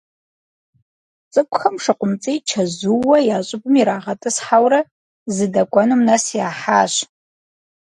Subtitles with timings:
[1.31, 4.81] ЦӀыкӀухэм ШыкъумцӀий чэзууэ я щӀыбым ирагъэтӀысхьэурэ
[5.35, 6.93] зыдэкӀуэнум нэс яхьащ.